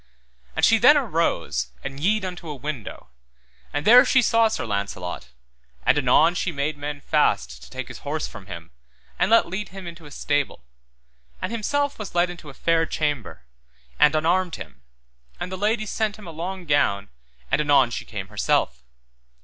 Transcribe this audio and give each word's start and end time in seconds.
And 0.55 0.65
she 0.65 0.79
then 0.79 0.97
arose 0.97 1.67
and 1.83 1.99
yede 1.99 2.25
unto 2.25 2.49
a 2.49 2.55
window, 2.55 3.09
and 3.71 3.85
there 3.85 4.03
she 4.03 4.23
saw 4.23 4.47
Sir 4.47 4.65
Launcelot, 4.65 5.29
and 5.85 5.95
anon 5.95 6.33
she 6.33 6.51
made 6.51 6.75
men 6.75 7.01
fast 7.01 7.61
to 7.61 7.69
take 7.69 7.87
his 7.87 7.99
horse 7.99 8.27
from 8.27 8.47
him 8.47 8.71
and 9.19 9.29
let 9.29 9.47
lead 9.47 9.69
him 9.69 9.85
into 9.85 10.07
a 10.07 10.09
stable, 10.09 10.65
and 11.39 11.51
himself 11.51 11.99
was 11.99 12.15
led 12.15 12.31
into 12.31 12.49
a 12.49 12.55
fair 12.55 12.87
chamber, 12.87 13.43
and 13.99 14.15
unarmed 14.15 14.55
him, 14.55 14.81
and 15.39 15.51
the 15.51 15.55
lady 15.55 15.85
sent 15.85 16.15
him 16.17 16.25
a 16.25 16.31
long 16.31 16.65
gown, 16.65 17.11
and 17.51 17.61
anon 17.61 17.91
she 17.91 18.03
came 18.03 18.29
herself. 18.29 18.81